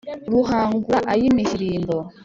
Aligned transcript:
ruhangura 0.31 0.99
ay' 1.13 1.25
imihirimbo 1.29 1.95